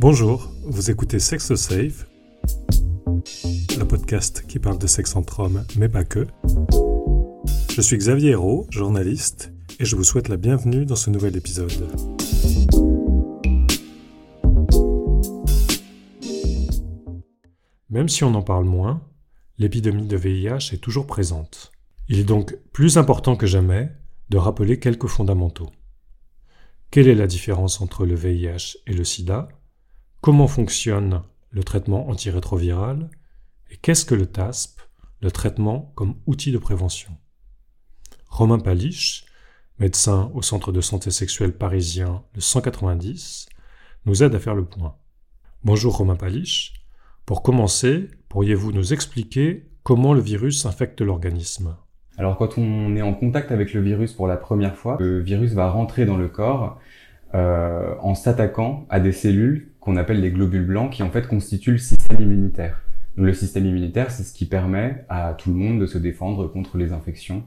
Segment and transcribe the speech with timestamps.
[0.00, 2.06] Bonjour, vous écoutez Sex Safe,
[3.76, 6.24] le podcast qui parle de sexe entre hommes, mais pas que.
[7.74, 11.72] Je suis Xavier Hérault, journaliste, et je vous souhaite la bienvenue dans ce nouvel épisode.
[17.90, 19.02] Même si on en parle moins,
[19.58, 21.72] l'épidémie de VIH est toujours présente.
[22.08, 23.90] Il est donc plus important que jamais
[24.30, 25.72] de rappeler quelques fondamentaux.
[26.92, 29.48] Quelle est la différence entre le VIH et le sida?
[30.20, 33.08] Comment fonctionne le traitement antirétroviral
[33.70, 34.80] Et qu'est-ce que le TASP,
[35.22, 37.16] le traitement comme outil de prévention?
[38.26, 39.26] Romain Paliche,
[39.78, 43.46] médecin au centre de santé sexuelle parisien le 190,
[44.06, 44.96] nous aide à faire le point.
[45.62, 46.74] Bonjour Romain Paliche.
[47.24, 51.76] Pour commencer, pourriez-vous nous expliquer comment le virus infecte l'organisme?
[52.16, 55.52] Alors quand on est en contact avec le virus pour la première fois, le virus
[55.52, 56.80] va rentrer dans le corps
[57.34, 61.72] euh, en s'attaquant à des cellules qu'on appelle les globules blancs qui en fait constituent
[61.72, 62.82] le système immunitaire.
[63.16, 66.46] Donc le système immunitaire, c'est ce qui permet à tout le monde de se défendre
[66.46, 67.42] contre les infections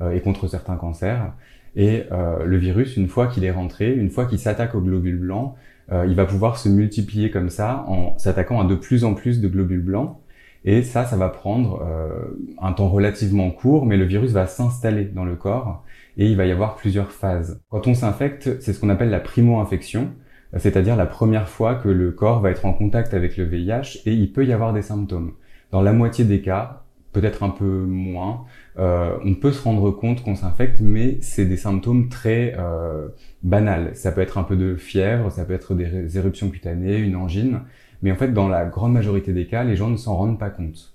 [0.00, 1.32] euh, et contre certains cancers.
[1.76, 5.20] Et euh, le virus, une fois qu'il est rentré, une fois qu'il s'attaque aux globules
[5.20, 5.54] blancs,
[5.92, 9.40] euh, il va pouvoir se multiplier comme ça en s'attaquant à de plus en plus
[9.40, 10.16] de globules blancs.
[10.64, 15.04] Et ça, ça va prendre euh, un temps relativement court, mais le virus va s'installer
[15.04, 15.84] dans le corps
[16.16, 17.60] et il va y avoir plusieurs phases.
[17.68, 20.10] Quand on s'infecte, c'est ce qu'on appelle la primo-infection,
[20.58, 24.12] c'est-à-dire la première fois que le corps va être en contact avec le VIH et
[24.12, 25.32] il peut y avoir des symptômes.
[25.70, 28.44] Dans la moitié des cas, peut-être un peu moins,
[28.78, 33.08] euh, on peut se rendre compte qu'on s'infecte, mais c'est des symptômes très euh,
[33.42, 33.90] banals.
[33.94, 37.60] Ça peut être un peu de fièvre, ça peut être des éruptions cutanées, une angine,
[38.02, 40.50] mais en fait, dans la grande majorité des cas, les gens ne s'en rendent pas
[40.50, 40.94] compte.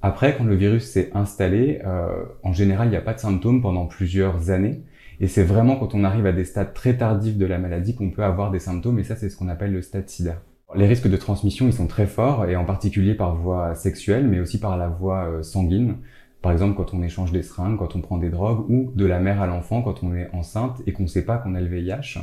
[0.00, 3.62] Après, quand le virus s'est installé, euh, en général, il n'y a pas de symptômes
[3.62, 4.82] pendant plusieurs années.
[5.22, 8.10] Et c'est vraiment quand on arrive à des stades très tardifs de la maladie qu'on
[8.10, 10.42] peut avoir des symptômes, et ça, c'est ce qu'on appelle le stade sida.
[10.74, 14.40] Les risques de transmission, ils sont très forts, et en particulier par voie sexuelle, mais
[14.40, 15.98] aussi par la voie euh, sanguine.
[16.42, 19.20] Par exemple, quand on échange des seringues, quand on prend des drogues, ou de la
[19.20, 21.68] mère à l'enfant quand on est enceinte et qu'on ne sait pas qu'on a le
[21.68, 22.18] VIH.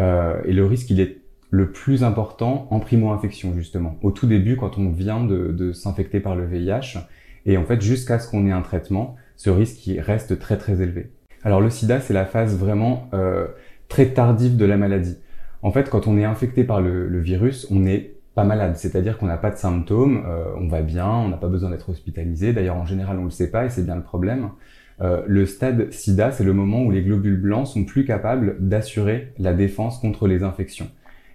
[0.00, 1.18] Euh, et le risque, il est
[1.50, 3.98] le plus important en primo-infection justement.
[4.02, 6.98] Au tout début, quand on vient de, s'infecter par le VIH,
[7.46, 11.12] et en fait jusqu'à ce qu'on ait un traitement, ce risque reste très très élevé.
[11.46, 13.46] Alors le SIDA, c'est la phase vraiment euh,
[13.86, 15.16] très tardive de la maladie.
[15.62, 19.26] En fait, quand on est infecté par le, virus, on n'est pas malade, c'est-à-dire qu'on
[19.26, 22.52] n'a pas de symptômes, euh, on va bien, on n'a pas besoin d'être hospitalisé.
[22.52, 24.48] D'ailleurs, en général, on le sait pas et c'est bien le problème.
[25.00, 29.32] Euh, le stade SIDA, c'est le moment où les globules blancs sont plus capables d'assurer
[29.38, 30.90] la défense contre les infections.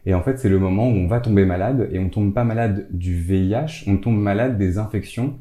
[0.06, 2.44] Et en fait, c'est le moment où on va tomber malade et on tombe pas
[2.44, 5.40] malade du VIH, on tombe malade des infections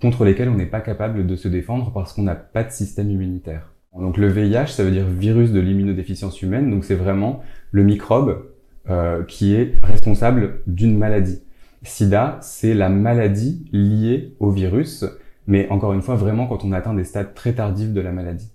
[0.00, 3.10] contre lesquelles on n'est pas capable de se défendre parce qu'on n'a pas de système
[3.10, 3.71] immunitaire.
[3.98, 8.50] Donc le VIH, ça veut dire virus de l'immunodéficience humaine, donc c'est vraiment le microbe
[8.88, 11.42] euh, qui est responsable d'une maladie.
[11.82, 15.04] SIDA, c'est la maladie liée au virus,
[15.46, 18.50] mais encore une fois, vraiment quand on atteint des stades très tardifs de la maladie.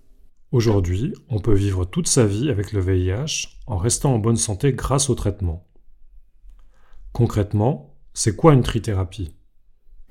[0.52, 4.72] Aujourd'hui, on peut vivre toute sa vie avec le VIH en restant en bonne santé
[4.74, 5.68] grâce au traitement.
[7.12, 9.34] Concrètement, c'est quoi une trithérapie?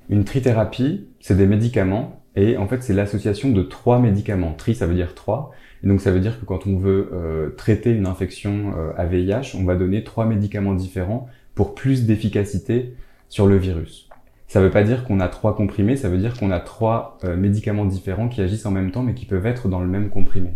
[0.09, 4.53] Une trithérapie, c'est des médicaments et en fait c'est l'association de trois médicaments.
[4.53, 5.51] Tri, ça veut dire trois.
[5.83, 9.05] Et donc ça veut dire que quand on veut euh, traiter une infection euh, à
[9.05, 12.93] VIH, on va donner trois médicaments différents pour plus d'efficacité
[13.27, 14.07] sur le virus.
[14.47, 17.17] Ça ne veut pas dire qu'on a trois comprimés, ça veut dire qu'on a trois
[17.25, 20.09] euh, médicaments différents qui agissent en même temps mais qui peuvent être dans le même
[20.09, 20.51] comprimé.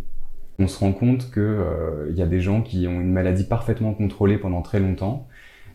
[0.59, 3.93] On se rend compte qu'il euh, y a des gens qui ont une maladie parfaitement
[3.93, 5.27] contrôlée pendant très longtemps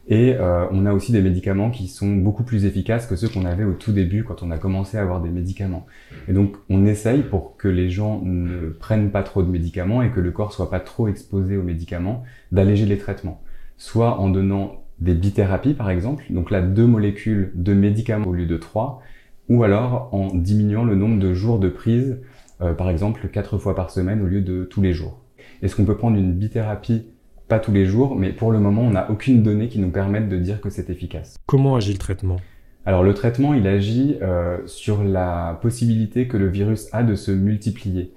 [0.08, 3.44] et euh, on a aussi des médicaments qui sont beaucoup plus efficaces que ceux qu'on
[3.44, 5.86] avait au tout début quand on a commencé à avoir des médicaments.
[6.28, 10.10] Et donc on essaye pour que les gens ne prennent pas trop de médicaments et
[10.10, 12.22] que le corps soit pas trop exposé aux médicaments,
[12.52, 13.42] d'alléger les traitements.
[13.78, 18.46] Soit en donnant des bithérapies par exemple, donc là deux molécules de médicaments au lieu
[18.46, 19.02] de trois,
[19.48, 22.20] ou alors en diminuant le nombre de jours de prise,
[22.60, 25.20] euh, par exemple quatre fois par semaine au lieu de tous les jours.
[25.62, 27.06] Est-ce qu'on peut prendre une bithérapie
[27.48, 30.28] pas tous les jours, mais pour le moment on n'a aucune donnée qui nous permette
[30.28, 31.36] de dire que c'est efficace.
[31.46, 32.36] Comment agit le traitement?
[32.84, 37.32] Alors le traitement, il agit euh, sur la possibilité que le virus a de se
[37.32, 38.12] multiplier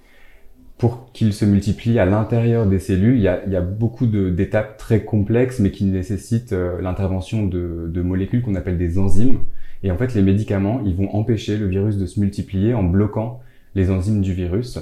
[0.79, 4.07] pour qu'il se multiplie à l'intérieur des cellules, il y a, il y a beaucoup
[4.07, 9.39] d'étapes très complexes, mais qui nécessitent euh, l'intervention de, de, molécules qu'on appelle des enzymes.
[9.83, 13.41] Et en fait, les médicaments, ils vont empêcher le virus de se multiplier en bloquant
[13.75, 14.79] les enzymes du virus.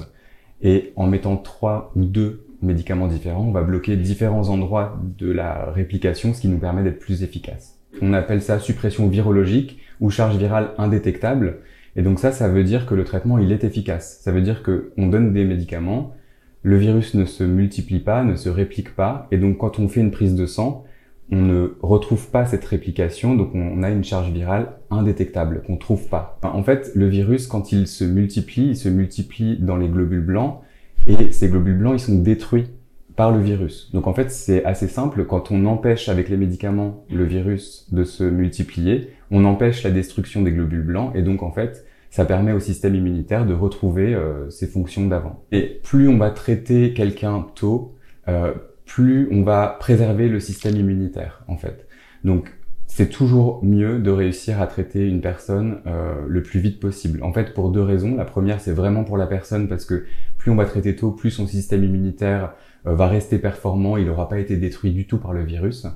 [0.62, 5.70] Et en mettant trois ou deux médicaments différents, on va bloquer différents endroits de la
[5.70, 7.78] réplication, ce qui nous permet d'être plus efficace.
[8.02, 11.58] On appelle ça suppression virologique ou charge virale indétectable.
[11.96, 14.20] Et donc ça, ça veut dire que le traitement, il est efficace.
[14.22, 16.14] Ça veut dire qu'on donne des médicaments,
[16.62, 20.00] le virus ne se multiplie pas, ne se réplique pas, et donc quand on fait
[20.00, 20.84] une prise de sang,
[21.30, 26.08] on ne retrouve pas cette réplication, donc on a une charge virale indétectable qu'on trouve
[26.08, 26.38] pas.
[26.42, 30.60] en fait, le virus, quand il se multiplie, il se multiplie dans les globules blancs,
[31.08, 32.68] et ces globules blancs, ils sont détruits
[33.16, 33.90] par le virus.
[33.92, 35.24] Donc en fait, c'est assez simple.
[35.24, 40.42] Quand on empêche avec les médicaments le virus de se multiplier, on empêche la destruction
[40.42, 44.48] des globules blancs, et donc en fait, ça permet au système immunitaire de retrouver euh,
[44.50, 45.44] ses fonctions d'avant.
[45.52, 47.96] Et plus on va traiter quelqu'un tôt,
[48.28, 48.52] euh,
[48.86, 51.86] plus on va préserver le système immunitaire en fait.
[52.24, 52.52] Donc
[52.88, 57.22] c'est toujours mieux de réussir à traiter une personne euh, le plus vite possible.
[57.22, 58.16] En fait, pour deux raisons.
[58.16, 60.06] La première, c'est vraiment pour la personne parce que
[60.38, 62.54] plus on va traiter tôt, plus son système immunitaire
[62.86, 65.86] euh, va rester performant, il n'aura pas été détruit du tout par le virus.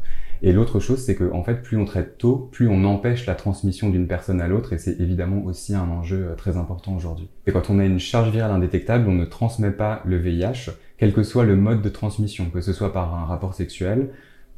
[0.43, 3.37] Et l'autre chose, c'est que en fait, plus on traite tôt, plus on empêche la
[3.37, 7.29] transmission d'une personne à l'autre, et c'est évidemment aussi un enjeu euh, très important aujourd'hui.
[7.47, 11.13] Et quand on a une charge virale indétectable, on ne transmet pas le VIH, quel
[11.13, 14.11] que soit le mode de transmission, que ce soit par un rapport sexuel,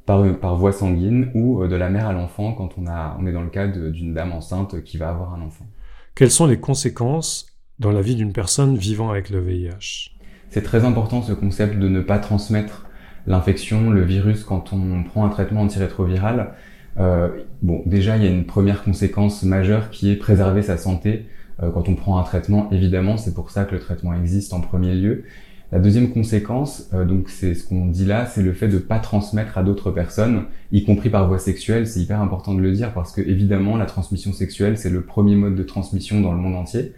[0.06, 3.27] par, par voie sanguine ou euh, de la mère à l'enfant quand on, a, on
[3.27, 5.67] est dans le cas d'une dame enceinte qui va avoir un enfant.
[6.15, 7.47] Quelles sont les conséquences
[7.79, 10.11] dans la vie d'une personne vivant avec le VIH
[10.51, 12.87] C'est très important ce concept de ne pas transmettre
[13.27, 16.55] l'infection, le virus, quand on prend un traitement antirétroviral,
[16.99, 17.29] euh,
[17.62, 21.27] bon, déjà, il y a une première conséquence majeure qui est préserver sa santé
[21.62, 22.69] euh, quand on prend un traitement.
[22.71, 25.25] Évidemment, c'est pour ça que le traitement existe en premier lieu.
[25.73, 28.99] La deuxième conséquence, euh, donc c'est ce qu'on dit là, c'est le fait de pas
[28.99, 31.87] transmettre à d'autres personnes, y compris par voie sexuelle.
[31.87, 35.35] C'est hyper important de le dire parce que évidemment, la transmission sexuelle, c'est le premier
[35.35, 36.93] mode de transmission dans le monde entier,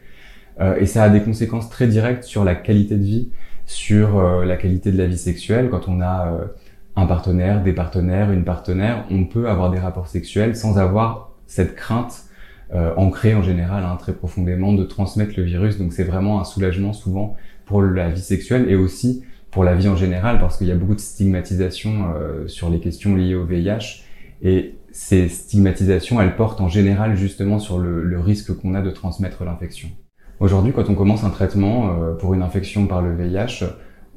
[0.60, 3.30] euh, et ça a des conséquences très directes sur la qualité de vie
[3.66, 5.68] sur euh, la qualité de la vie sexuelle.
[5.70, 6.44] Quand on a euh,
[6.94, 11.74] un partenaire, des partenaires, une partenaire, on peut avoir des rapports sexuels sans avoir cette
[11.74, 12.22] crainte
[12.96, 15.78] ancrée en général hein, très profondément de transmettre le virus.
[15.78, 17.36] Donc c'est vraiment un soulagement souvent
[17.66, 20.74] pour la vie sexuelle et aussi pour la vie en général parce qu'il y a
[20.74, 22.14] beaucoup de stigmatisation
[22.46, 24.02] sur les questions liées au VIH
[24.42, 28.90] et ces stigmatisations, elles portent en général justement sur le, le risque qu'on a de
[28.90, 29.88] transmettre l'infection.
[30.38, 33.64] Aujourd'hui, quand on commence un traitement euh, pour une infection par le VIH,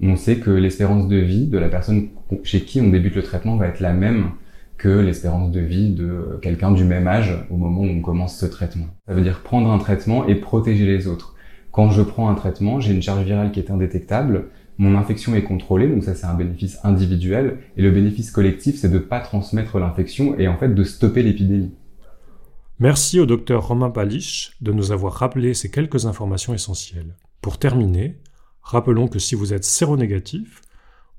[0.02, 2.10] on sait que l'espérance de vie de la personne
[2.44, 4.32] chez qui on débute le traitement va être la même
[4.78, 8.46] que l'espérance de vie de quelqu'un du même âge au moment où on commence ce
[8.46, 8.88] traitement.
[9.08, 11.36] Ça veut dire prendre un traitement et protéger les autres.
[11.72, 15.44] Quand je prends un traitement, j'ai une charge virale qui est indétectable, mon infection est
[15.44, 19.20] contrôlée, donc ça c'est un bénéfice individuel, et le bénéfice collectif c'est de ne pas
[19.20, 21.74] transmettre l'infection et en fait de stopper l'épidémie.
[22.80, 27.18] Merci au docteur Romain Palich de nous avoir rappelé ces quelques informations essentielles.
[27.42, 28.22] Pour terminer,
[28.62, 30.62] rappelons que si vous êtes séronégatif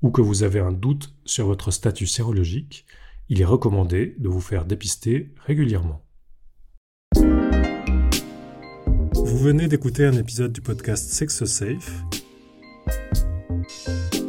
[0.01, 2.87] ou que vous avez un doute sur votre statut sérologique,
[3.29, 6.01] il est recommandé de vous faire dépister régulièrement.
[9.41, 12.03] Venez d'écouter un épisode du podcast Sex Safe.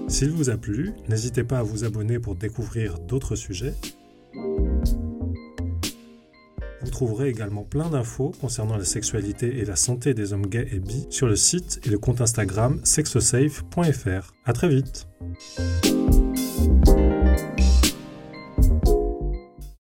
[0.08, 3.74] S'il vous a plu, n'hésitez pas à vous abonner pour découvrir d'autres sujets
[6.82, 10.80] vous trouverez également plein d'infos concernant la sexualité et la santé des hommes gays et
[10.80, 14.34] bi sur le site et le compte Instagram sexosafe.fr.
[14.44, 15.06] À très vite.